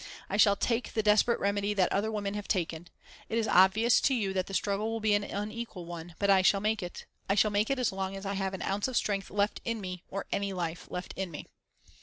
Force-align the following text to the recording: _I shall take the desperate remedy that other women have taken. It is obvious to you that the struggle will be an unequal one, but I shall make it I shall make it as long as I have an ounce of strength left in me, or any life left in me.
_I 0.31 0.37
shall 0.37 0.55
take 0.55 0.93
the 0.93 1.03
desperate 1.03 1.39
remedy 1.39 1.75
that 1.75 1.91
other 1.91 2.11
women 2.11 2.33
have 2.33 2.47
taken. 2.47 2.87
It 3.29 3.37
is 3.37 3.47
obvious 3.47 4.01
to 4.01 4.15
you 4.15 4.33
that 4.33 4.47
the 4.47 4.53
struggle 4.55 4.89
will 4.89 4.99
be 4.99 5.13
an 5.13 5.23
unequal 5.23 5.85
one, 5.85 6.15
but 6.17 6.27
I 6.27 6.41
shall 6.41 6.59
make 6.59 6.81
it 6.81 7.05
I 7.29 7.35
shall 7.35 7.51
make 7.51 7.69
it 7.69 7.77
as 7.77 7.91
long 7.91 8.15
as 8.15 8.25
I 8.25 8.33
have 8.33 8.55
an 8.55 8.63
ounce 8.63 8.87
of 8.87 8.97
strength 8.97 9.29
left 9.29 9.61
in 9.63 9.79
me, 9.79 10.01
or 10.09 10.25
any 10.31 10.53
life 10.53 10.87
left 10.89 11.13
in 11.15 11.29
me. 11.29 11.45